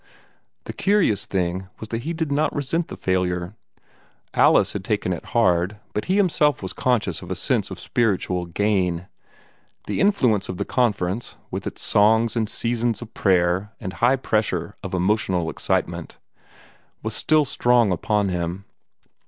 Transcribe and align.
The 0.63 0.73
curious 0.73 1.27
thing 1.27 1.67
was 1.79 1.89
that 1.89 1.99
he 2.01 2.11
did 2.11 2.31
not 2.31 2.55
resent 2.55 2.89
his 2.89 2.97
failure. 2.97 3.55
Alice 4.33 4.73
had 4.73 4.83
taken 4.83 5.13
it 5.13 5.25
hard, 5.37 5.77
but 5.93 6.05
he 6.05 6.15
himself 6.15 6.63
was 6.63 6.73
conscious 6.73 7.21
of 7.21 7.29
a 7.29 7.35
sense 7.35 7.69
of 7.69 7.79
spiritual 7.79 8.47
gain. 8.47 9.05
The 9.85 9.99
influence 9.99 10.49
of 10.49 10.57
the 10.57 10.65
Conference, 10.65 11.35
with 11.51 11.67
its 11.67 11.83
songs 11.83 12.35
and 12.35 12.49
seasons 12.49 13.03
of 13.03 13.13
prayer 13.13 13.73
and 13.79 13.93
high 13.93 14.15
pressure 14.15 14.75
of 14.81 14.95
emotional 14.95 15.51
excitement, 15.51 16.17
was 17.03 17.13
still 17.13 17.45
strong 17.45 17.91
upon 17.91 18.29
him. 18.29 18.65